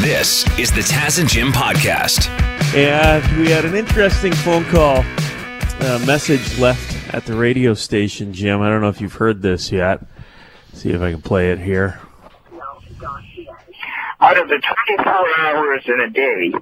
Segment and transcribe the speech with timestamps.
[0.00, 2.28] This is the Taz and Jim podcast.
[2.74, 8.60] And we had an interesting phone call uh, message left at the radio station, Jim.
[8.60, 10.04] I don't know if you've heard this yet.
[10.74, 11.98] See if I can play it here.
[14.20, 14.62] out of the
[14.96, 16.52] 24 hours in a day,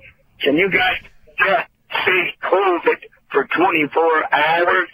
[0.41, 0.98] can you guys
[1.39, 1.69] just
[2.07, 2.98] say COVID
[3.30, 4.89] for 24 hours?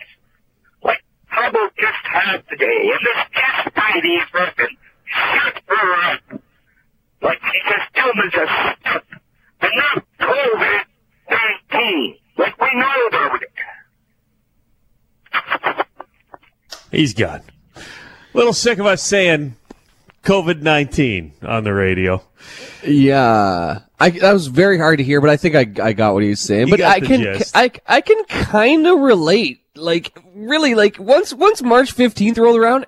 [0.82, 2.90] Like, how about just half the day?
[2.92, 6.40] And this test Spidey's fucking shut her up.
[7.22, 9.04] Like, she just tell me to stop.
[9.60, 12.18] But not COVID-19.
[12.38, 13.50] Like, we know about it.
[16.90, 17.42] He's gone.
[17.76, 17.82] A
[18.34, 19.56] little sick of us saying
[20.24, 22.22] COVID 19 on the radio.
[22.84, 26.22] Yeah, I, that was very hard to hear, but I think I, I got what
[26.22, 26.68] he was saying.
[26.68, 27.56] You but I can gist.
[27.56, 29.58] I, I can kind of relate.
[29.76, 32.86] Like really, like once once March fifteenth rolled around,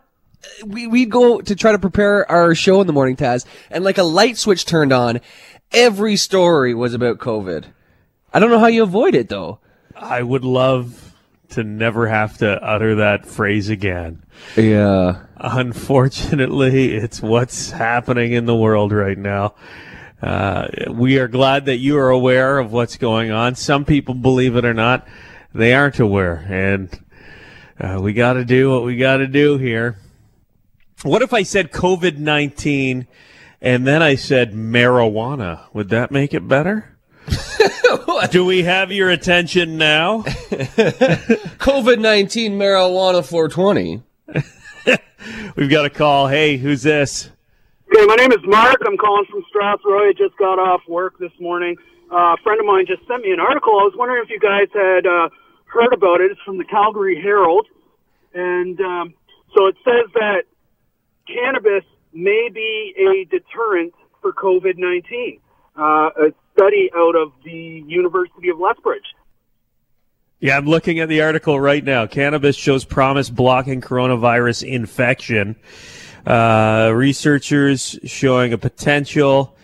[0.66, 3.98] we we'd go to try to prepare our show in the morning, Taz, and like
[3.98, 5.20] a light switch turned on.
[5.72, 7.64] Every story was about COVID.
[8.32, 9.58] I don't know how you avoid it though.
[9.94, 11.14] I would love
[11.50, 14.22] to never have to utter that phrase again.
[14.56, 15.22] Yeah.
[15.36, 19.54] Unfortunately, it's what's happening in the world right now.
[20.22, 23.54] Uh, we are glad that you are aware of what's going on.
[23.54, 25.06] Some people, believe it or not,
[25.54, 26.88] they aren't aware, and
[27.80, 29.96] uh, we got to do what we got to do here.
[31.02, 33.08] What if I said COVID nineteen,
[33.60, 35.64] and then I said marijuana?
[35.72, 36.96] Would that make it better?
[38.30, 40.22] do we have your attention now?
[41.58, 44.00] COVID nineteen marijuana four twenty.
[45.56, 46.28] We've got a call.
[46.28, 47.30] Hey, who's this?
[47.92, 48.80] Okay, my name is Mark.
[48.86, 50.10] I'm calling from Strathroy.
[50.10, 51.76] I just got off work this morning.
[52.12, 53.72] Uh, a friend of mine just sent me an article.
[53.72, 55.30] I was wondering if you guys had uh,
[55.64, 56.30] heard about it.
[56.30, 57.66] It's from the Calgary Herald.
[58.34, 59.14] And um,
[59.54, 60.44] so it says that
[61.26, 65.40] cannabis may be a deterrent for COVID 19.
[65.76, 69.14] Uh, a study out of the University of Lethbridge.
[70.40, 72.06] Yeah, I'm looking at the article right now.
[72.06, 75.56] Cannabis shows promise blocking coronavirus infection.
[76.26, 79.56] Uh, researchers showing a potential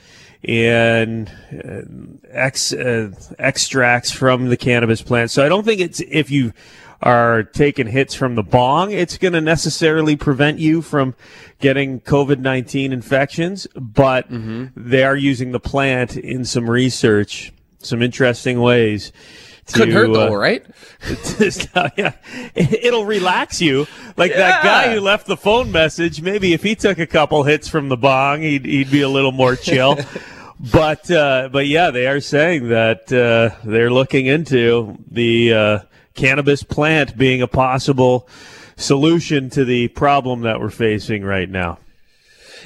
[0.42, 1.82] in uh,
[2.30, 5.30] ex, uh, extracts from the cannabis plant.
[5.30, 6.52] So I don't think it's if you
[7.02, 11.14] are taking hits from the bong, it's going to necessarily prevent you from
[11.60, 14.26] getting COVID 19 infections, but
[14.76, 19.12] they are using the plant in some research, some interesting ways.
[19.72, 20.64] Couldn't hurt though, uh, right?
[21.96, 22.12] yeah,
[22.54, 23.86] it'll relax you.
[24.16, 26.22] Like that guy who left the phone message.
[26.22, 29.32] Maybe if he took a couple hits from the bong, he'd he'd be a little
[29.32, 29.98] more chill.
[30.72, 35.78] but uh, but yeah, they are saying that uh, they're looking into the uh,
[36.14, 38.28] cannabis plant being a possible
[38.76, 41.78] solution to the problem that we're facing right now.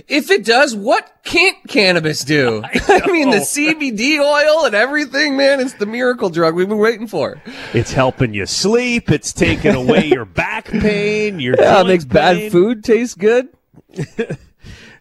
[0.09, 2.63] If it does, what can't cannabis do?
[2.89, 7.07] I, mean, the CBD oil and everything, man, it's the miracle drug we've been waiting
[7.07, 7.43] for.
[7.73, 9.11] It's helping you sleep.
[9.11, 11.41] It's taking away your back pain.
[11.41, 13.49] Your Yeah, it makes bad food taste good.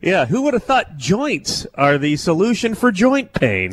[0.03, 3.69] Yeah, who would have thought joints are the solution for joint pain?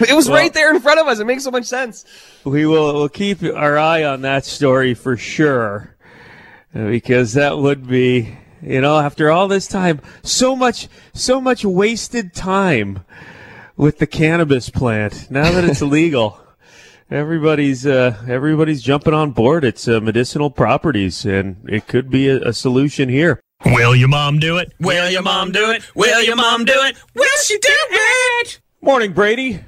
[0.00, 1.20] It was right there in front of us.
[1.20, 2.04] It makes so much sense.
[2.44, 5.94] we will we'll keep our eye on that story for sure,
[6.72, 12.34] because that would be, you know, after all this time, so much, so much wasted
[12.34, 13.04] time
[13.76, 15.30] with the cannabis plant.
[15.30, 16.38] Now that it's legal,
[17.10, 19.64] everybody's uh, everybody's jumping on board.
[19.64, 23.40] It's uh, medicinal properties, and it could be a, a solution here.
[23.64, 24.72] Will your mom do it?
[24.80, 25.82] Will your mom do it?
[25.94, 26.96] Will your mom do it?
[27.14, 28.60] Will she do it?
[28.80, 29.60] Morning, Brady.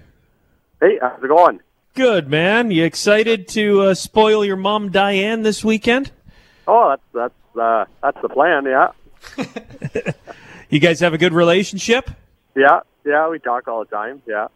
[0.81, 1.61] Hey, how's it going?
[1.95, 2.71] Good man.
[2.71, 6.11] You excited to uh, spoil your mom Diane this weekend?
[6.67, 8.65] Oh, that's that's uh, that's the plan.
[8.65, 8.93] Yeah,
[10.71, 12.11] You guys have a good relationship?
[12.55, 13.29] yeah, yeah.
[13.29, 14.23] We talk all the time.
[14.27, 14.49] Yeah.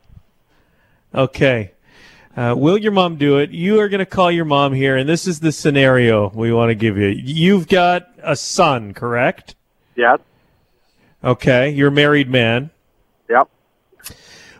[1.14, 1.72] Okay.
[2.36, 3.50] Uh, will your mom do it?
[3.50, 6.68] You are going to call your mom here, and this is the scenario we want
[6.68, 7.06] to give you.
[7.08, 9.54] You've got a son, correct?
[9.94, 10.16] Yeah.
[11.24, 11.70] Okay.
[11.70, 12.68] You're a married man.
[13.30, 13.48] Yep.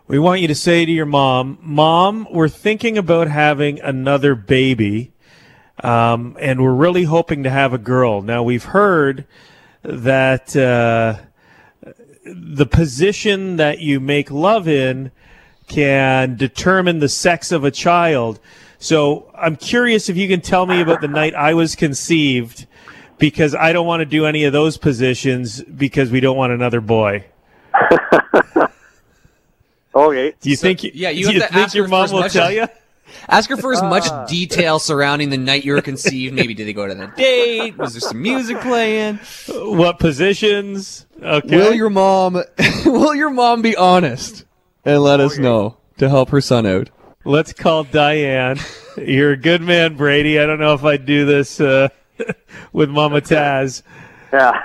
[0.09, 5.13] We want you to say to your mom, Mom, we're thinking about having another baby,
[5.83, 8.23] um, and we're really hoping to have a girl.
[8.23, 9.27] Now, we've heard
[9.83, 11.19] that uh,
[12.25, 15.11] the position that you make love in
[15.69, 18.41] can determine the sex of a child.
[18.79, 22.67] So I'm curious if you can tell me about the night I was conceived,
[23.19, 26.81] because I don't want to do any of those positions because we don't want another
[26.81, 27.25] boy.
[29.97, 30.35] Okay.
[30.43, 30.85] Do you think?
[30.85, 32.41] yeah, you do have you to think ask your mom first will question.
[32.43, 32.67] tell you?
[33.29, 34.25] Ask her for as much Ah.
[34.27, 36.35] detail surrounding the night you were conceived.
[36.35, 37.77] Maybe did they go to the date?
[37.79, 39.19] Was there some music playing?
[39.49, 41.07] What positions?
[41.23, 41.57] Okay.
[41.57, 42.35] Will your mom
[42.87, 44.45] will your mom be honest
[44.85, 46.91] and let us know to help her son out?
[47.25, 48.59] Let's call Diane.
[48.97, 50.39] You're a good man, Brady.
[50.39, 51.89] I don't know if I'd do this uh,
[52.73, 53.83] with Mama Taz.
[54.33, 54.61] Yeah.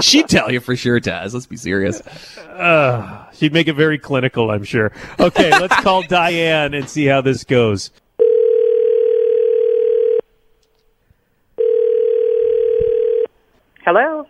[0.00, 1.32] She'd tell you for sure, Taz.
[1.34, 2.00] Let's be serious.
[2.38, 4.92] Uh, she'd make it very clinical, I'm sure.
[5.18, 7.90] Okay, let's call Diane and see how this goes.
[13.84, 14.26] Hello.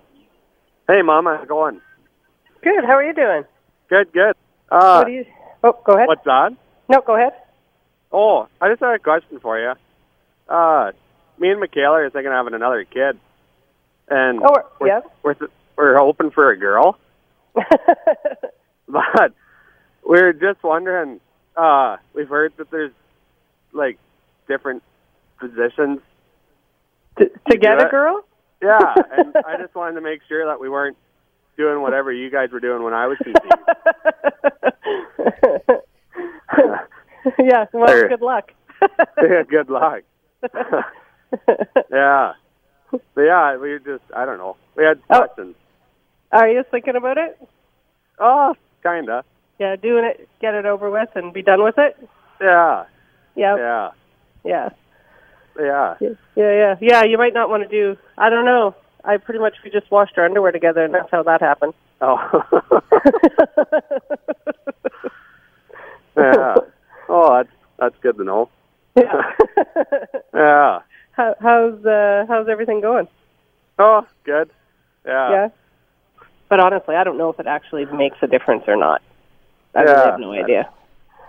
[0.88, 1.80] hey, Mom, how's it going?
[2.62, 2.84] Good.
[2.84, 3.44] How are you doing?
[3.88, 4.34] Good, good.
[4.70, 5.24] Uh, what do you?
[5.64, 6.06] Oh, go ahead.
[6.08, 6.52] what's that?
[6.88, 7.32] No, go ahead.
[8.12, 9.72] Oh, I just had a question for you.
[10.48, 10.92] Uh,
[11.38, 13.18] me and Michaela are thinking of having another kid,
[14.08, 15.02] and Oh, we're- we're, yes.
[15.22, 15.36] we're,
[15.76, 16.98] we're hoping for a girl.
[19.14, 19.32] but
[20.04, 21.20] we're just wondering.
[21.56, 22.92] Uh, we've heard that there's
[23.72, 23.98] like
[24.48, 24.82] different
[25.38, 26.00] positions.
[27.18, 28.24] to to get a girl?
[28.62, 30.96] Yeah, and I just wanted to make sure that we weren't
[31.56, 33.52] doing whatever you guys were doing when I was conceived.
[37.38, 37.66] yeah.
[37.72, 38.08] Well, There.
[38.08, 38.52] good luck.
[39.22, 40.02] yeah, Good luck.
[41.90, 42.32] yeah.
[43.14, 44.56] But yeah, we just I don't know.
[44.76, 45.24] We had Oh.
[45.24, 45.54] questions.
[46.32, 47.38] Are you thinking about it?
[48.18, 49.24] Oh, kinda.
[49.58, 51.96] Yeah, doing it, get it over with, and be done with it.
[52.40, 52.84] Yeah.
[53.36, 53.56] Yeah.
[54.44, 54.68] Yeah.
[55.58, 55.94] Yeah.
[56.00, 56.14] Yeah.
[56.36, 56.76] Yeah.
[56.80, 57.04] Yeah.
[57.04, 57.96] You might not want to do.
[58.16, 58.74] I don't know.
[59.04, 61.74] I pretty much we just washed our underwear together, and that's how that happened.
[62.00, 62.16] Oh.
[66.16, 66.54] yeah.
[67.08, 68.48] Oh, that's that's good to know.
[68.96, 69.22] Yeah.
[70.34, 70.80] yeah.
[71.12, 73.08] How, how's uh, how's everything going?
[73.78, 74.50] Oh, good.
[75.06, 75.30] Yeah.
[75.30, 75.48] Yeah.
[76.50, 79.00] But honestly, I don't know if it actually makes a difference or not.
[79.74, 80.04] I Yeah.
[80.10, 80.68] have no idea.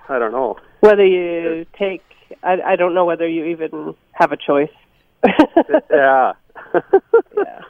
[0.10, 0.58] I don't know.
[0.82, 2.02] Whether you take,
[2.44, 4.72] I, I don't know whether you even have a choice.
[5.24, 6.34] Yeah.
[7.38, 7.62] yeah.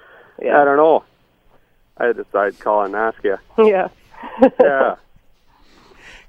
[0.42, 0.62] Yeah.
[0.62, 1.03] I don't know.
[1.98, 3.38] I just I'd call and ask you.
[3.57, 3.89] Yeah.
[4.59, 4.95] Yeah.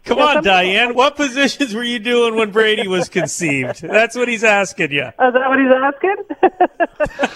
[0.05, 0.95] Come Yeah, on, some- Diane.
[0.95, 3.83] What positions were you doing when Brady was conceived?
[3.83, 5.11] That's what he's asking you.
[5.19, 6.17] Oh, is that what he's asking?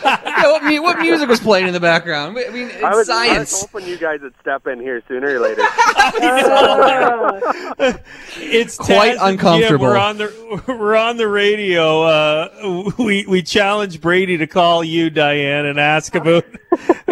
[0.04, 2.36] Yeah, what, mu- what music was playing in the background?
[2.38, 5.36] I mean, it's I was, I was hoping you guys would step in here sooner
[5.36, 5.62] or later.
[8.38, 9.28] It's Quite Taz and Jim.
[9.28, 9.86] uncomfortable.
[9.86, 12.02] We're on the we're on the radio.
[12.02, 16.44] Uh, we we challenged Brady to call you, Diane, and ask about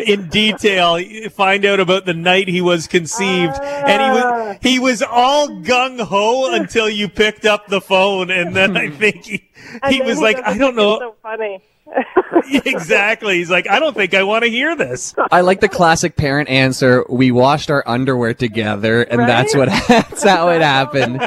[0.07, 0.99] in detail,
[1.31, 6.01] find out about the night he was conceived, and he was he was all gung
[6.01, 9.45] ho until you picked up the phone, and then I think he
[9.89, 11.61] he then was like, I don't know So funny.
[12.65, 13.37] exactly.
[13.39, 15.15] He's like, I don't think I want to hear this.
[15.31, 17.05] I like the classic parent answer.
[17.09, 19.27] We washed our underwear together, and Right?
[19.27, 21.19] that's what that's how it happened.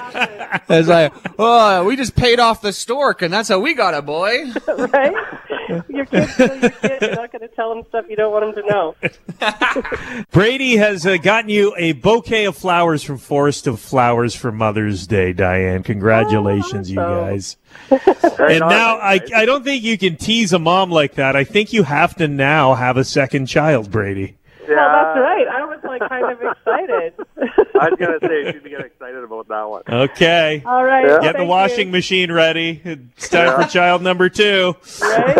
[0.69, 4.01] It's like, oh, we just paid off the stork, and that's how we got a
[4.01, 4.51] boy.
[4.67, 5.13] right?
[5.89, 6.97] Your kid's your kid.
[7.01, 10.25] You're not going to tell him stuff you don't want him to know.
[10.31, 15.07] Brady has uh, gotten you a bouquet of flowers from Forest of Flowers for Mother's
[15.07, 15.83] Day, Diane.
[15.83, 17.25] Congratulations, you awesome.
[17.25, 17.57] guys.
[18.39, 21.35] And now I, I don't think you can tease a mom like that.
[21.35, 24.37] I think you have to now have a second child, Brady.
[24.67, 25.47] Yeah, Well, that's right.
[25.47, 27.13] I was like kind of excited.
[27.79, 29.83] I was gonna say she'd get excited about that one.
[29.87, 30.63] Okay.
[30.65, 31.07] All right.
[31.07, 31.19] Yeah.
[31.21, 31.93] Get the washing you.
[31.93, 32.81] machine ready.
[32.83, 34.75] It's time for child number two.
[35.01, 35.37] Right?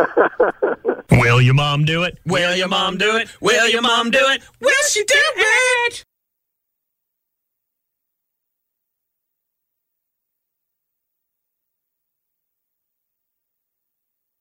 [1.12, 2.20] Will your mom do it?
[2.26, 3.30] Will your mom do it?
[3.42, 4.42] Will your mom do it?
[4.62, 6.06] Will she do it?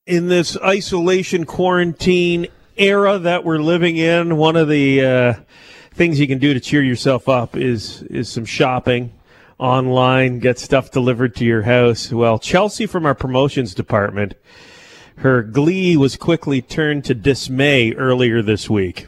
[0.06, 2.46] in this isolation quarantine
[2.76, 5.34] era that we're living in, one of the uh,
[5.92, 9.12] things you can do to cheer yourself up is is some shopping
[9.58, 12.12] online, get stuff delivered to your house.
[12.12, 14.34] Well, Chelsea from our promotions department,
[15.18, 19.06] her glee was quickly turned to dismay earlier this week.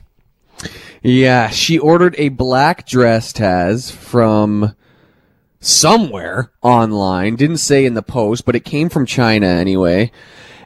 [1.02, 4.74] Yeah, she ordered a black dress, Taz, from
[5.60, 7.36] somewhere online.
[7.36, 10.10] Didn't say in the post, but it came from China anyway.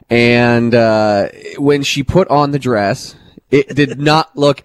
[0.09, 3.15] And uh, when she put on the dress,
[3.49, 4.63] it did not look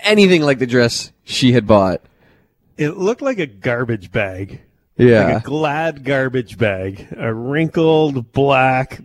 [0.00, 2.02] anything like the dress she had bought.
[2.76, 4.60] It looked like a garbage bag.
[4.96, 5.34] Yeah.
[5.34, 7.06] Like a glad garbage bag.
[7.16, 9.00] A wrinkled black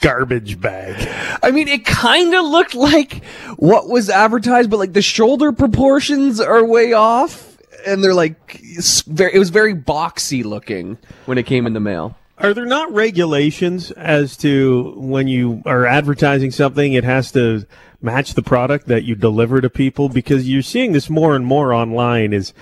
[0.00, 1.38] garbage bag.
[1.42, 3.24] I mean, it kind of looked like
[3.56, 8.60] what was advertised, but like the shoulder proportions are way off, and they're like
[9.06, 9.34] very.
[9.34, 12.16] It was very boxy looking when it came in the mail.
[12.40, 17.66] Are there not regulations as to when you are advertising something, it has to
[18.00, 20.08] match the product that you deliver to people?
[20.08, 22.32] Because you're seeing this more and more online.
[22.32, 22.54] Is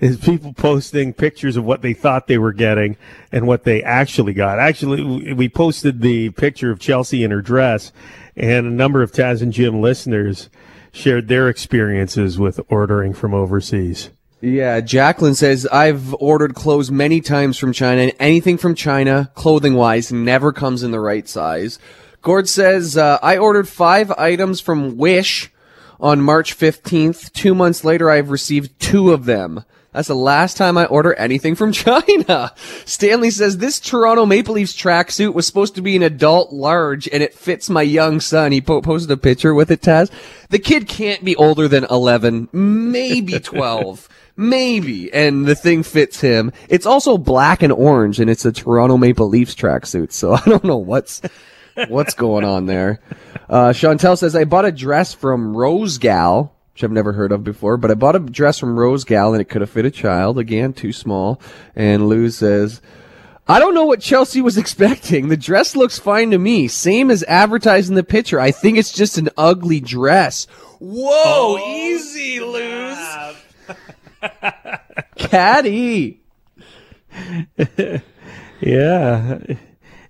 [0.00, 2.96] is people posting pictures of what they thought they were getting
[3.30, 4.58] and what they actually got.
[4.58, 7.92] Actually, we posted the picture of Chelsea in her dress,
[8.36, 10.48] and a number of Taz and Jim listeners
[10.92, 14.10] shared their experiences with ordering from overseas.
[14.40, 19.74] Yeah, Jacqueline says I've ordered clothes many times from China, and anything from China, clothing
[19.74, 21.78] wise, never comes in the right size.
[22.20, 25.50] Gord says uh, I ordered five items from Wish
[25.98, 27.32] on March 15th.
[27.32, 29.64] Two months later, I've received two of them.
[29.96, 32.52] That's the last time I order anything from China.
[32.84, 37.22] Stanley says this Toronto Maple Leafs tracksuit was supposed to be an adult large and
[37.22, 38.52] it fits my young son.
[38.52, 40.10] He po- posted a picture with it, Taz.
[40.50, 44.06] The kid can't be older than 11, maybe 12.
[44.36, 45.10] Maybe.
[45.14, 46.52] And the thing fits him.
[46.68, 50.12] It's also black and orange and it's a Toronto Maple Leafs tracksuit.
[50.12, 51.22] So I don't know what's,
[51.88, 53.00] what's going on there.
[53.48, 57.42] Uh, Chantel says, I bought a dress from Rose Gal, which I've never heard of
[57.42, 59.90] before, but I bought a dress from Rose Gal and it could have fit a
[59.90, 60.38] child.
[60.38, 61.40] Again, too small.
[61.74, 62.82] And Lou says,
[63.48, 65.28] I don't know what Chelsea was expecting.
[65.28, 66.68] The dress looks fine to me.
[66.68, 68.38] Same as advertised in the picture.
[68.38, 70.44] I think it's just an ugly dress.
[70.78, 73.36] Whoa, oh, easy, Luz.
[75.16, 76.20] Caddy.
[78.60, 79.38] Yeah.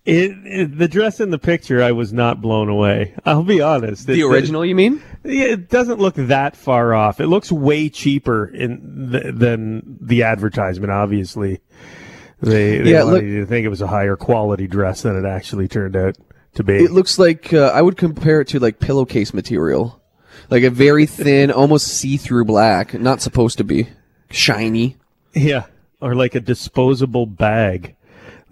[0.06, 3.14] It, it, the dress in the picture, I was not blown away.
[3.24, 4.06] I'll be honest.
[4.06, 5.02] The It- original, you mean?
[5.24, 7.20] It doesn't look that far off.
[7.20, 10.92] It looks way cheaper in th- than the advertisement.
[10.92, 11.60] Obviously,
[12.40, 15.16] they, they Yeah, wanted look- you to think it was a higher quality dress than
[15.16, 16.16] it actually turned out
[16.54, 16.76] to be.
[16.76, 20.00] It looks like uh, I would compare it to like pillowcase material,
[20.50, 22.94] like a very thin, almost see-through black.
[22.94, 23.88] Not supposed to be
[24.30, 24.96] shiny.
[25.34, 25.64] yeah,
[26.00, 27.96] or like a disposable bag,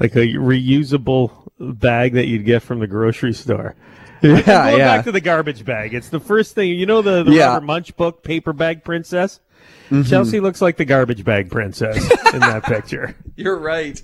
[0.01, 3.75] like a reusable bag that you'd get from the grocery store.
[4.23, 4.97] Yeah, Going yeah.
[4.97, 5.93] back to the garbage bag.
[5.93, 7.49] It's the first thing you know the, the Yeah.
[7.55, 9.41] Robert Munsch book, paper bag princess.
[9.91, 10.03] Mm-hmm.
[10.05, 11.97] Chelsea looks like the garbage bag princess
[12.33, 13.15] in that picture.
[13.37, 14.03] You're right.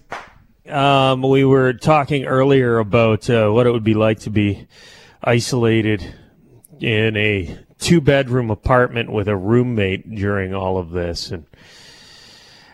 [0.68, 4.66] Um, we were talking earlier about uh, what it would be like to be
[5.24, 6.14] isolated
[6.80, 11.46] in a two bedroom apartment with a roommate during all of this and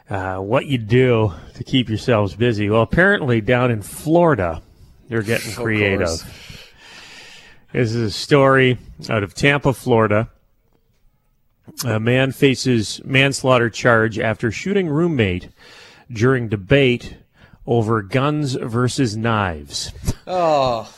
[0.08, 2.70] uh, what you do to keep yourselves busy.
[2.70, 4.62] Well, apparently down in Florida,
[5.08, 6.08] they're getting creative.
[7.72, 8.78] This is a story
[9.10, 10.30] out of Tampa, Florida.
[11.84, 15.48] A man faces manslaughter charge after shooting roommate
[16.10, 17.16] during debate
[17.66, 19.92] over guns versus knives.
[20.28, 20.88] Oh,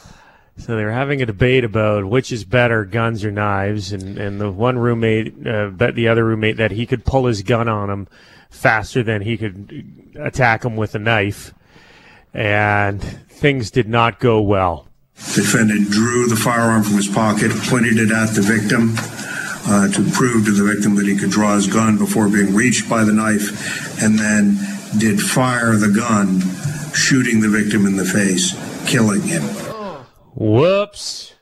[0.58, 4.38] So they were having a debate about which is better, guns or knives, and, and
[4.40, 7.88] the one roommate uh, bet the other roommate that he could pull his gun on
[7.88, 8.08] him
[8.50, 11.54] faster than he could attack him with a knife,
[12.34, 14.88] and things did not go well.
[15.34, 18.94] The Defendant drew the firearm from his pocket, pointed it at the victim
[19.66, 22.88] uh, to prove to the victim that he could draw his gun before being reached
[22.88, 24.56] by the knife, and then
[24.98, 26.40] did fire the gun,
[26.94, 28.54] shooting the victim in the face,
[28.88, 29.42] killing him.
[30.34, 31.34] Whoops.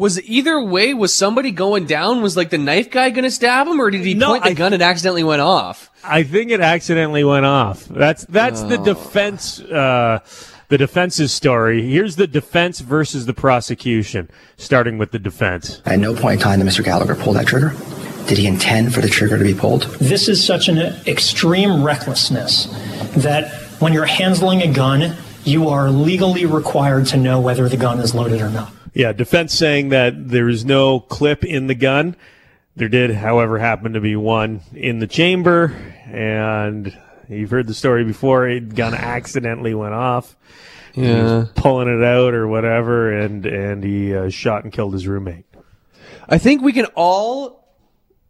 [0.00, 0.94] Was either way?
[0.94, 2.22] Was somebody going down?
[2.22, 4.50] Was like the knife guy going to stab him, or did he No, point the
[4.50, 5.90] I- gun and accidentally went off?
[6.02, 7.84] I think it accidentally went off.
[7.84, 9.60] That's that's the defense.
[9.60, 10.20] Uh,
[10.68, 11.86] the defense's story.
[11.86, 14.30] Here's the defense versus the prosecution.
[14.56, 15.82] Starting with the defense.
[15.84, 16.82] At no point in time did Mr.
[16.82, 17.74] Gallagher pull that trigger.
[18.26, 19.82] Did he intend for the trigger to be pulled?
[20.00, 22.66] This is such an extreme recklessness
[23.16, 27.98] that when you're handling a gun, you are legally required to know whether the gun
[27.98, 28.72] is loaded or not.
[28.92, 32.16] Yeah, defense saying that there is no clip in the gun.
[32.76, 36.96] There did, however, happen to be one in the chamber, and
[37.28, 38.46] you've heard the story before.
[38.46, 40.36] A gun accidentally went off.
[40.92, 45.06] He was pulling it out or whatever, and and he uh, shot and killed his
[45.06, 45.44] roommate.
[46.28, 47.59] I think we can all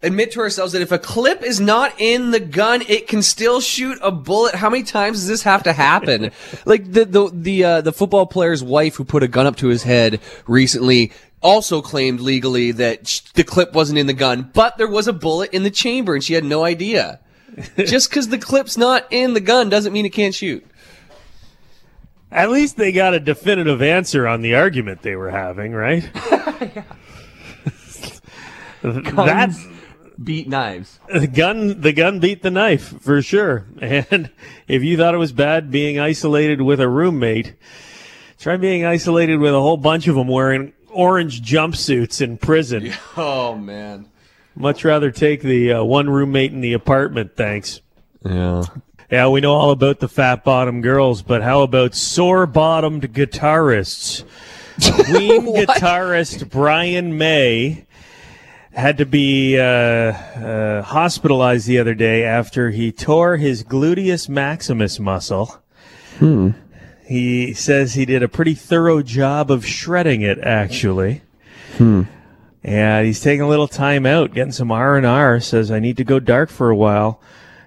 [0.03, 3.61] admit to ourselves that if a clip is not in the gun, it can still
[3.61, 4.55] shoot a bullet.
[4.55, 6.31] How many times does this have to happen?
[6.65, 9.69] like the the the uh, the football player's wife who put a gun up to
[9.69, 14.77] his head recently also claimed legally that sh- the clip wasn't in the gun, but
[14.79, 17.21] there was a bullet in the chamber and she had no idea.
[17.77, 20.65] Just because the clip's not in the gun doesn't mean it can't shoot.
[22.31, 26.09] At least they got a definitive answer on the argument they were having, right?
[28.83, 29.67] That's
[30.23, 30.99] Beat knives.
[31.13, 31.81] the gun.
[31.81, 33.67] The gun beat the knife for sure.
[33.81, 34.31] And
[34.69, 37.55] if you thought it was bad being isolated with a roommate,
[38.39, 42.93] try being isolated with a whole bunch of them wearing orange jumpsuits in prison.
[43.17, 44.07] Oh man.
[44.57, 47.81] Much rather take the uh, one roommate in the apartment, thanks.
[48.25, 48.65] Yeah.
[49.11, 54.25] Yeah, we know all about the fat bottom girls, but how about sore bottomed guitarists?
[55.07, 57.87] Queen guitarist Brian May
[58.73, 65.01] had to be uh, uh, hospitalized the other day after he tore his gluteus maximus
[65.01, 65.61] muscle.
[66.19, 66.51] Hmm.
[67.05, 71.23] He says he did a pretty thorough job of shredding it, actually.
[71.77, 72.03] Hmm.
[72.63, 75.41] And he's taking a little time out, getting some R and R.
[75.41, 77.21] Says I need to go dark for a while,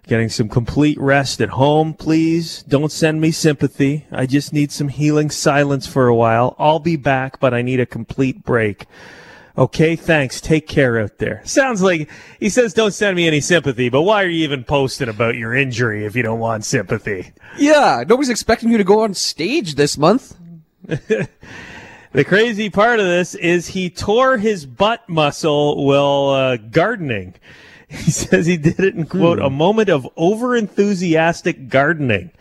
[0.08, 1.94] getting some complete rest at home.
[1.94, 4.06] Please don't send me sympathy.
[4.12, 6.56] I just need some healing silence for a while.
[6.58, 8.86] I'll be back, but I need a complete break.
[9.56, 10.42] Okay, thanks.
[10.42, 11.42] Take care out there.
[11.46, 15.10] Sounds like he says don't send me any sympathy, but why are you even posting
[15.10, 17.34] about your injury if you don't want sympathy?
[17.58, 20.36] Yeah, nobody's expecting you to go on stage this month.
[22.14, 27.36] The crazy part of this is he tore his butt muscle while uh, gardening.
[27.90, 32.32] He says he did it in quote a moment of over enthusiastic gardening.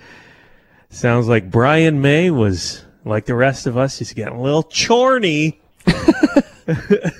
[0.88, 5.58] Sounds like Brian May was like the rest of us, he's getting a little chorny.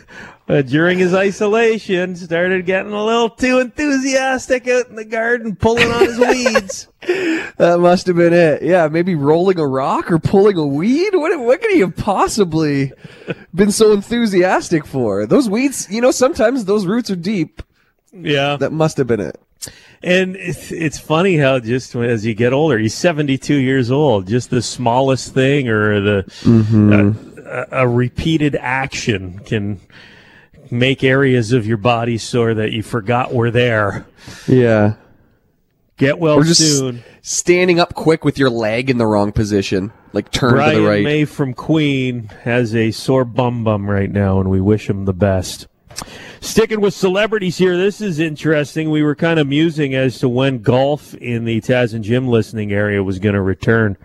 [0.48, 5.88] Uh, during his isolation, started getting a little too enthusiastic out in the garden, pulling
[5.88, 6.88] on his weeds.
[7.58, 8.62] That must have been it.
[8.62, 11.14] Yeah, maybe rolling a rock or pulling a weed.
[11.14, 12.92] What what could he have possibly
[13.54, 15.26] been so enthusiastic for?
[15.26, 17.62] Those weeds, you know, sometimes those roots are deep.
[18.12, 19.40] Yeah, that must have been it.
[20.02, 24.50] And it's, it's funny how just as you get older, he's 72 years old, just
[24.50, 26.92] the smallest thing or the Mm-hmm.
[26.92, 29.80] uh, a, a repeated action can
[30.70, 34.06] make areas of your body sore that you forgot were there.
[34.48, 34.94] Yeah.
[35.98, 37.04] Get well or just soon.
[37.20, 40.88] standing up quick with your leg in the wrong position, like turn Brian to the
[40.88, 41.04] right.
[41.04, 45.12] May from Queen has a sore bum bum right now, and we wish him the
[45.12, 45.68] best.
[46.40, 48.90] Sticking with celebrities here, this is interesting.
[48.90, 52.72] We were kind of musing as to when golf in the Taz and Jim listening
[52.72, 53.96] area was going to return.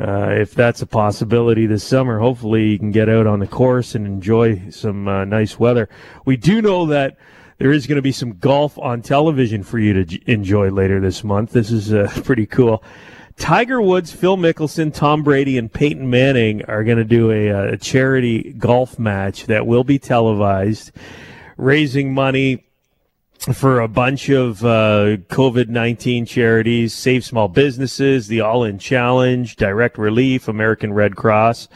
[0.00, 3.94] Uh, if that's a possibility this summer, hopefully you can get out on the course
[3.94, 5.90] and enjoy some uh, nice weather.
[6.24, 7.18] We do know that
[7.58, 11.00] there is going to be some golf on television for you to j- enjoy later
[11.00, 11.52] this month.
[11.52, 12.82] This is uh, pretty cool.
[13.36, 17.72] Tiger Woods, Phil Mickelson, Tom Brady, and Peyton Manning are going to do a, uh,
[17.72, 20.92] a charity golf match that will be televised,
[21.58, 22.64] raising money
[23.40, 29.56] for a bunch of uh, COVID 19 charities, Save Small Businesses, the All In Challenge,
[29.56, 31.68] Direct Relief, American Red Cross.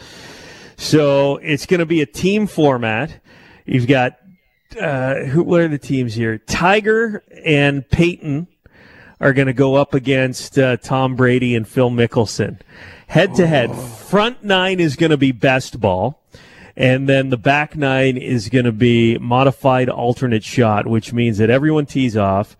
[0.77, 3.21] So it's going to be a team format.
[3.65, 4.19] You've got,
[4.79, 6.39] uh, who, what are the teams here?
[6.39, 8.47] Tiger and Peyton
[9.21, 12.61] are going to go up against uh, Tom Brady and Phil Mickelson.
[13.07, 13.75] Head to head.
[13.75, 16.21] Front nine is going to be best ball.
[16.77, 21.51] And then the back nine is going to be modified alternate shot, which means that
[21.51, 22.57] everyone tees off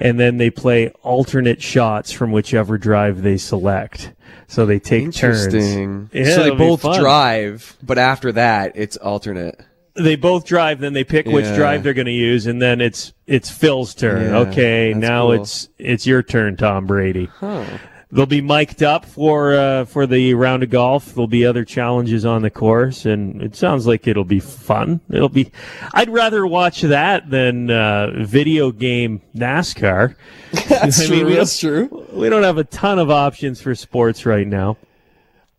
[0.00, 4.12] and then they play alternate shots from whichever drive they select.
[4.46, 5.46] So they take turns.
[5.46, 6.10] Interesting.
[6.12, 9.60] Yeah, so they both drive, but after that, it's alternate.
[9.94, 13.12] They both drive, then they pick which drive they're going to use, and then it's
[13.26, 14.30] it's Phil's turn.
[14.30, 15.42] Yeah, okay, now cool.
[15.42, 17.26] it's it's your turn, Tom Brady.
[17.26, 17.64] Huh.
[18.10, 21.12] They'll be mic'd up for uh, for the round of golf.
[21.14, 25.00] There'll be other challenges on the course, and it sounds like it'll be fun.
[25.10, 25.52] It'll be.
[25.92, 30.14] I'd rather watch that than uh, video game NASCAR.
[30.68, 31.26] That's I mean, true.
[31.28, 32.06] we That's don't- true.
[32.12, 34.78] We don't have a ton of options for sports right now.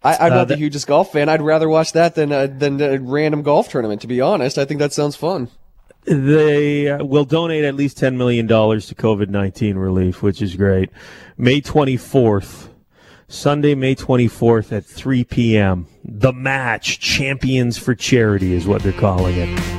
[0.02, 1.30] I, I'm Uh, not the hugest golf fan.
[1.30, 4.02] I'd rather watch that than uh, than a random golf tournament.
[4.02, 5.50] To be honest, I think that sounds fun.
[6.06, 10.90] They uh, will donate at least $10 million to COVID 19 relief, which is great.
[11.38, 12.70] May 24th,
[13.28, 15.88] Sunday, May 24th at 3 p.m.
[16.04, 19.79] The match, Champions for Charity, is what they're calling it.